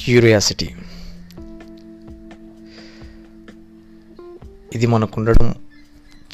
Curiosity. 0.00 0.70
ఇది 4.74 4.86
మనకు 4.86 5.12
ఉండడం 5.16 5.54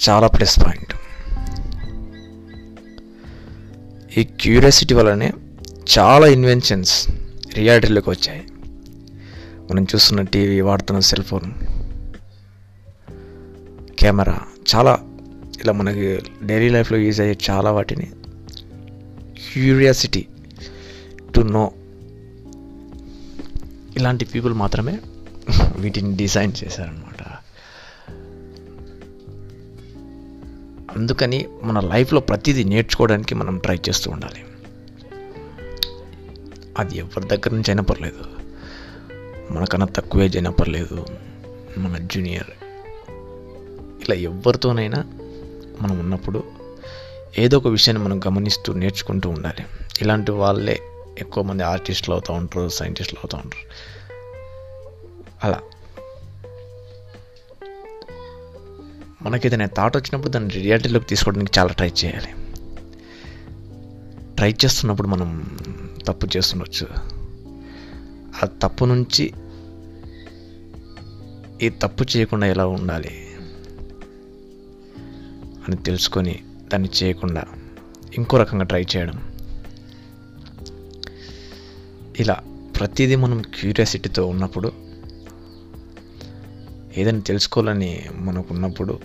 చాలా 0.08 0.26
ప్లస్ 0.26 0.60
పాయింట్. 0.60 0.94
ఈ 4.18 4.24
క్యూరియాసిటీ 4.24 4.94
వల్లనే 4.94 5.32
చాలా 5.98 6.26
ఇన్వెన్షన్స్ 6.26 7.10
రియాలిటీలోకి 7.54 8.10
వచ్చాయి. 8.10 8.46
మనం 9.70 9.84
చూస్తున్న 9.84 10.22
టీవీ 10.22 10.60
వాడుతున్న 10.60 11.00
సెల్ 11.00 11.24
ఫోన్ 11.24 11.52
కెమెరా 13.98 14.40
చాలా 14.74 14.98
ఇలా 15.60 15.72
మనకి 15.72 16.18
డైలీ 16.42 16.68
లైఫ్లో 16.68 16.98
యూజ్ 16.98 17.20
అయ్యే 17.20 17.38
చాలా 17.50 17.70
వాటిని 17.70 18.06
క్యూరియాసిటీ 19.52 20.26
టు 21.36 21.40
నో 21.40 21.72
ఇలాంటి 23.96 24.24
పీపుల్ 24.24 24.54
మాత్రమే 24.54 25.00
వీటిని 25.76 26.16
డిజైన్ 26.16 26.52
చేశారనమాట 26.64 27.14
అందుకని 30.96 31.48
మన 31.62 31.80
లైఫ్లో 31.80 32.20
ప్రతిదీ 32.20 32.64
నేర్చుకోవడానికి 32.64 33.34
మనం 33.34 33.58
ట్రై 33.58 33.80
చేస్తూ 33.88 34.10
ఉండాలి. 34.10 34.44
అది 36.78 36.98
ఎవరి 36.98 37.28
దగ్గర 37.28 37.50
నుంచి 37.50 37.70
అయినా 37.70 37.82
పర్లేదు. 37.82 38.24
మనకన్నా 39.52 39.86
తక్కువ 39.86 40.22
ఏజ్ 40.22 40.36
అయినా 40.36 40.50
పర్లేదు. 40.50 41.06
మన 41.78 41.98
జూనియర్. 41.98 42.50
ఇలా 44.04 44.14
ఎవరితోనైనా 44.14 45.04
మనం 45.82 45.98
ఉన్నప్పుడు 45.98 46.44
ఏదో 47.38 47.56
ఒక 47.56 47.66
విషయాన్ని 47.66 48.04
మనం 48.04 48.20
గమనిస్తూ 48.26 48.72
నేర్చుకుంటూ 48.72 49.30
ఉండాలి. 49.30 49.64
ఇలాంటి 50.00 50.32
వాళ్ళే 50.32 50.80
ఎక్కువ 51.18 51.44
మంది 51.44 51.62
ఆర్టిస్టులు 51.62 52.14
అవుతూ 52.14 52.32
ఉంటారు 52.32 52.68
సైంటిస్టులు 52.68 53.20
అవుతూ 53.20 53.38
ఉంటారు. 53.38 53.94
అలా. 55.46 55.60
మనకి 59.22 59.48
ఏదైనా 59.48 59.66
థాట్ 59.66 59.96
వచ్చినప్పుడు 59.96 60.28
దాన్ని 60.28 60.50
రియాలిటీలోకి 60.50 61.06
తీసుకోవడానికి 61.06 61.60
చాలా 61.60 61.72
ట్రై 61.72 61.92
చేయాలి. 62.04 62.28
ట్రై 64.36 64.54
చేస్తున్నప్పుడు 64.64 65.08
మనం 65.08 65.58
తప్పు 66.06 66.28
చేస్తుండొచ్చు. 66.36 66.86
ఆ 68.42 68.46
తప్పు 68.62 68.84
నుంచి 68.84 69.34
ఈ 71.66 71.68
తప్పు 71.68 72.04
చేయకుండా 72.16 72.46
ఎలా 72.46 72.66
ఉండాలి 72.66 73.34
అని 75.68 75.76
తెలుసుకొని 75.76 76.44
దాన్ని 76.72 76.88
చేయకుండా 77.02 77.44
ఇంకో 78.14 78.36
రకంగా 78.36 78.64
ట్రై 78.64 78.86
చేయడం. 78.96 79.33
ఇలా 82.20 82.36
ప్రతిదీ 82.78 83.16
మనం 83.16 83.42
క్యూరియాసిటీతో 83.42 84.26
ఉన్నప్పుడు 84.26 84.72
ఏదైనా 86.96 87.20
తెలుసుకోవాలని 87.20 88.04
మనకు 88.16 88.46
ఉన్నప్పుడు 88.50 88.98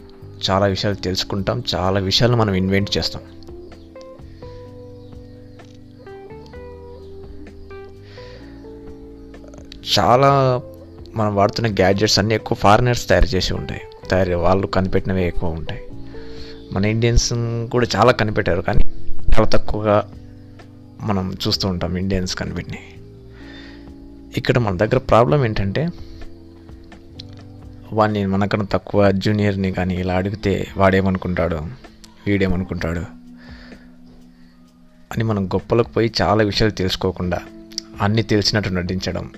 చాలా 0.51 0.66
విషయాలు 0.66 0.95
తెలుసుకుంటాం 0.95 1.63
చాలా 1.75 1.99
విషయాలు 1.99 2.35
మనం 2.35 2.53
ఇన్వెంట్ 2.53 2.97
చేస్తాం. 2.97 3.21
చాలా 9.99 10.61
మనం 11.16 11.35
వాడుతున్న 11.35 11.73
గ్యాడ్జెట్స్ 11.73 12.19
అన్నీ 12.19 12.35
ఎక్కువ 12.35 12.55
ఫారినర్స్ 12.55 13.09
తయారు 13.09 13.25
చేసి 13.25 13.53
ఉంటాయి. 13.53 13.81
తయారు 14.11 14.35
వాళ్ళు 14.35 14.67
కనిపెట్టినవే 14.67 15.27
ఎక్కువ 15.27 15.49
ఉంటాయి. 15.49 15.81
మన 16.73 16.85
ఇండియన్స్ 16.85 17.33
కూడా 17.71 17.88
చాలా 17.95 18.11
కనిపెట్టారు 18.11 18.61
కానీ 18.61 18.83
చాలా 19.17 19.47
తక్కువగా 19.47 20.13
మనం 21.01 21.38
చూస్తూ 21.47 21.67
ఉంటాం 21.67 21.97
ఇండియన్స్ 21.97 22.35
కనిపెట్టినవి. 22.35 22.98
ఇక్కడ 24.39 24.57
మన 24.57 24.77
దగ్గర 24.77 24.97
ప్రాబ్లం 24.97 25.45
ఏంటంటే 25.45 25.89
వాడిని 27.94 28.25
మనకన్నా 28.25 28.67
తక్కువ 28.72 29.11
జూనియర్ని 29.11 29.72
కానీ 29.72 29.95
ఇలా 29.95 30.13
అడిగితే 30.13 30.67
వాడేమనుకుంటాడు 30.77 31.55
వీడేమనుకుంటాడు 32.27 32.99
అని 35.11 35.23
మనం 35.23 35.47
గొప్పలకు 35.47 35.89
పోయి 35.89 36.13
చాలా 36.22 36.44
విషయాలు 36.44 36.72
తెలుసుకోకుండా 36.72 37.41
అన్నీ 38.01 38.23
తెలిసినట్టు 38.23 38.69
నటించడం. 38.69 39.31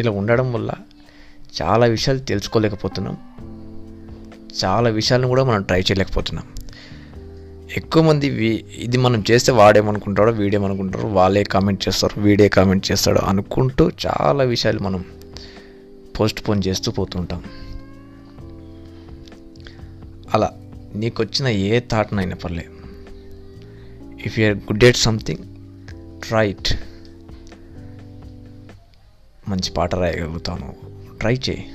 ఇలా 0.00 0.10
ఉండడం 0.10 0.52
వల్ల 0.52 0.70
చాలా 1.62 1.86
విషయాలు 1.86 2.18
తెలుసుకోలేకపోతున్నాం. 2.18 3.16
చాలా 4.64 4.90
విషయాలను 4.90 5.28
కూడా 5.28 5.44
మనం 5.44 5.62
ట్రై 5.62 5.80
చేయలేకపోతున్నాం. 5.80 6.46
ఎక్కువ 7.76 8.02
మంది 8.02 8.26
ఇది 8.76 8.96
మనం 8.96 9.24
చేస్తే 9.30 9.52
వాడేమనుకుంటాడో 9.52 10.32
వీడేమనుకుంటారో 10.32 11.08
వాళ్ళే 11.08 11.42
కామెంట్ 11.42 11.88
చేస్తారు 11.88 12.20
వీడే 12.20 12.48
కామెంట్ 12.48 12.92
చేస్తాడో 12.92 13.20
అనుకుంటూ 13.20 13.90
చాలా 14.06 14.44
విషయాలు 14.44 14.80
మనం 14.80 15.04
పోస్ట్ 16.20 16.48
పోన్ 16.48 16.62
చేస్తూ 16.66 16.92
పోతుంటాం. 16.92 17.42
అలా 20.34 20.52
నీకు 20.94 21.22
వచ్చిన 21.22 21.48
ఏ 21.48 21.80
థాట్నైనా 21.80 22.36
పర్లేదు. 22.36 22.74
If 24.26 24.38
you're 24.38 24.56
good 24.56 24.84
at 24.84 24.96
something 24.96 25.42
try 26.20 26.56
మంచి 29.48 29.70
పాట 29.70 29.94
రాయగలుగుతాను 29.94 30.74
ట్రై 31.18 31.34
చేయి. 31.34 31.68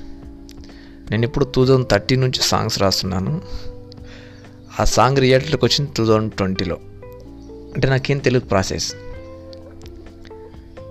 నేను 1.11 1.23
ఇప్పుడు 1.23 1.45
టూ 1.45 1.65
థౌజండ్ 1.65 1.87
థర్టీ 1.89 2.15
నుంచి 2.15 2.41
సాంగ్స్ 2.41 2.81
రాస్తున్నాను. 2.81 3.41
ఆ 4.79 4.83
సాంగ్ 4.83 5.17
రియాలిటీలోకి 5.17 5.65
వచ్చింది 5.65 5.91
టూ 5.97 6.05
థౌజండ్ 6.05 6.33
ట్వంటీలో. 6.33 6.77
అంటే 7.75 7.87
నాకేం 7.87 8.17
తెలియదు 8.17 8.45
ప్రాసెస్. 8.45 8.93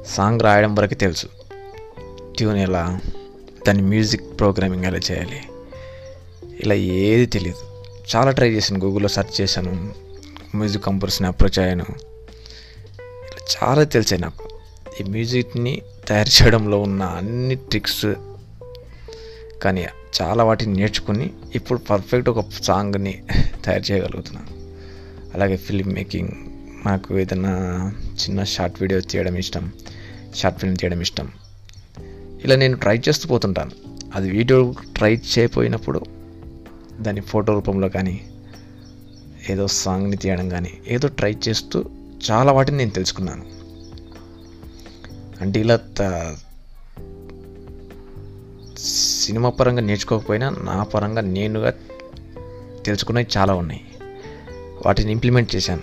సాంగ్ 0.07 0.41
రాయడం 0.41 0.75
వరకు 0.75 0.95
తెలుసు. 0.95 1.27
ట్యూన్ 2.39 2.59
ఎలా 2.59 3.01
దాని 3.67 3.83
మ్యూజిక్ 3.83 4.23
ప్రోగ్రామింగ్ 4.39 4.85
ఎలా 4.85 4.99
చేయాలి 4.99 5.41
ఇలా 6.61 6.75
ఏది 6.75 7.27
తెలియదు 7.27 7.85
చాలా 8.17 8.31
ట్రై 8.31 8.51
చేశాను 8.51 8.85
గూగుల్లో 8.85 9.09
సెర్చ్ 9.09 9.41
చేశాను 9.41 9.95
మ్యూజిక్ 10.55 10.85
కంపోజర్స్ని 10.85 11.29
అప్రోచ్ 11.29 11.59
అయ్యాను. 11.59 11.85
ఇలా 13.03 13.65
చాలా 13.65 13.85
తెలిసాయి 13.85 14.23
నాకు. 14.23 14.49
ఈ 15.01 15.05
మ్యూజిక్ని 15.05 15.83
తయారు 16.09 16.43
చేయడంలో 16.43 16.81
ఉన్న 16.81 17.03
అన్ని 17.03 17.55
ట్రిక్స్ 17.55 18.07
కానీ 19.63 19.87
చాలా 20.23 20.45
వాటిని 20.45 20.73
నేర్చుకుని 20.73 21.31
ఇప్పుడు 21.55 21.79
పర్ఫెక్ట్ 21.79 22.29
ఒక 22.29 22.45
సాంగ్ని 22.63 23.23
తయారు 23.69 23.93
చేయగలుగుతున్నాను 23.93 24.51
అలాగే 25.35 25.57
ఫిల్మ్ 25.57 25.93
మేకింగ్ 25.93 26.29
నాకు 26.87 27.19
ఏదైనా 27.19 27.53
చిన్న 28.15 28.45
షార్ట్ 28.45 28.81
వీడియో 28.81 29.01
తీయడం 29.01 29.37
ఇష్టం 29.37 29.73
షార్ట్ 30.35 30.59
ఫిల్మ్ 30.59 30.77
తీయడం 30.77 31.01
ఇష్టం. 31.01 31.29
ఇలా 32.45 32.57
నేను 32.57 32.77
ట్రై 32.77 33.01
చేస్తూ 33.09 33.29
పోతుంటాను. 33.29 33.71
అది 34.15 34.31
వీడియో 34.31 34.75
ట్రై 34.97 35.13
చేయపోయినప్పుడు 35.15 36.01
దాని 37.01 37.21
ఫోటో 37.21 37.53
రూపంలో 37.53 37.89
కానీ 37.89 38.15
ఏదో 39.51 39.67
సాంగ్ని 39.67 40.17
తీయడం 40.17 40.49
కానీ 40.49 40.73
ఏదో 40.89 41.09
ట్రై 41.09 41.37
చేస్తూ 41.49 41.85
చాలా 42.31 42.53
వాటిని 42.53 42.79
నేను 42.79 42.91
తెలుసుకున్నాను. 42.91 43.45
అంటే 45.41 45.61
ఇలా 45.61 45.79
సినిమా 49.23 49.51
పరంగా 49.51 49.81
నేర్చుకోకపోయినా 49.81 50.51
నా 50.51 50.83
పరంగా 50.83 51.21
నేనుగా 51.21 51.73
తెలుసుకున్నవి 52.89 53.27
చాలా 53.37 53.55
ఉన్నాయి. 53.55 53.81
వాటిని 54.87 55.13
ఇంప్లిమెంట్ 55.13 55.57
చేశాను. 55.57 55.83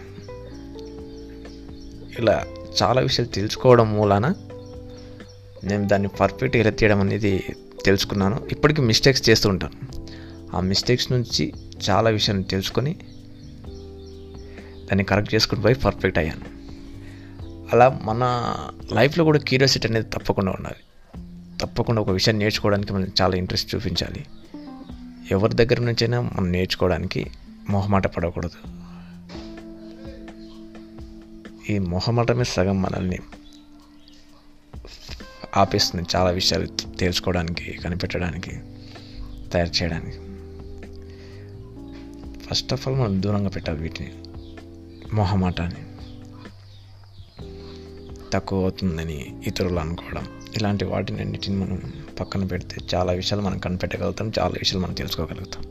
ఇలా 2.20 2.46
చాలా 2.84 3.02
విషయాలు 3.02 3.34
తెలుసుకోవడం 3.34 3.94
మూలాన 3.94 4.34
నేను 5.64 5.88
దాన్ని 5.88 6.08
పర్ఫెక్ట్ 6.08 6.58
ఎలా 6.58 6.70
తీయడం 6.70 7.00
అనేది 7.00 7.44
తెలుసుకున్నాను. 7.86 8.48
ఇప్పటికీ 8.52 8.82
మిస్టేక్స్ 8.82 9.30
చేస్తూ 9.30 9.50
ఉంటాను. 9.50 9.74
ఆ 10.56 10.60
మిస్టేక్స్ 10.60 11.12
నుంచి 11.12 11.54
చాలా 11.90 12.10
విషయం 12.10 12.42
తెలుసుకొని 12.42 12.94
దాన్ని 14.86 15.04
కరెక్ట్ 15.04 15.36
చేసుకుని 15.36 15.62
పోయి 15.62 15.76
పర్ఫెక్ట్ 15.76 16.20
అయ్యాను. 16.20 16.56
అలా 17.74 18.00
మన 18.04 18.54
లైఫ్లో 18.94 19.24
కూడా 19.24 19.40
క్యూరియాసిటీ 19.40 19.88
అనేది 19.88 20.10
తప్పకుండా 20.10 20.52
ఉండాలి. 20.52 20.76
తప్పకుండా 21.62 22.02
ఒక 22.02 22.10
విషయం 22.10 22.40
నేర్చుకోవడానికి 22.40 22.94
మనం 22.94 23.08
చాలా 23.22 23.38
ఇంట్రెస్ట్ 23.38 23.76
చూపించాలి. 23.76 24.26
ఎవరి 25.32 25.54
దగ్గర 25.54 25.80
నుంచైనా 25.80 26.22
మనం 26.22 26.52
నేర్చుకోవడానికి 26.52 27.32
మొహమాట 27.70 28.08
పడకూడదు. 28.08 28.86
ఈ 31.70 31.80
మొహమాటమే 31.80 32.44
సగం 32.44 32.82
మనల్ని 32.82 33.20
ఆపేస్తుంది 35.56 36.08
చాలా 36.16 36.30
విషయాలు 36.30 36.66
తెలుసుకోవడానికి 37.00 37.72
కనిపెట్టడానికి 37.72 38.52
తయారు 39.54 39.84
చేయడానికి. 39.84 40.18
ఫస్ట్ 42.48 42.74
ఆఫ్ 42.74 42.88
ఆల్ 42.88 42.96
మనం 42.96 43.24
దూరంగా 43.24 43.50
పెట్టాలి 43.50 43.80
వీటిని 43.80 44.14
మొహమాటాన్ని. 45.16 45.80
తక్కువ 48.34 48.62
అవుతుందని 48.62 49.44
ఇతరులు 49.48 49.80
అనుకోవడం. 49.80 50.35
ఇలాంటి 50.56 50.86
వాటిని 50.86 51.22
అన్నిటిని 51.22 51.58
మనం 51.58 51.80
పక్కన 52.20 52.44
పెడితే 52.44 52.78
చాలా 52.96 53.14
విషయాలు 53.14 53.44
మనం 53.44 53.58
కనిపెట్టగలుగుతాం 53.58 54.32
చాలా 54.40 54.54
విషయాలు 54.60 54.84
మనం 54.86 54.94
తెలుసుకోగలుగుతాం. 54.94 55.64